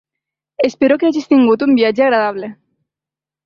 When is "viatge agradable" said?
1.83-2.53